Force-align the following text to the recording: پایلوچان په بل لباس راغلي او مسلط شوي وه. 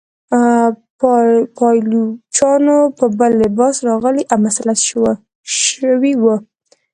پایلوچان 1.57 2.65
په 2.97 3.05
بل 3.17 3.31
لباس 3.43 3.75
راغلي 3.89 4.23
او 4.31 4.37
مسلط 4.45 4.79
شوي 5.73 6.13
وه. 6.23 6.35